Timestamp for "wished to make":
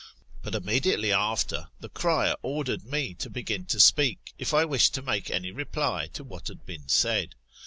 4.65-5.29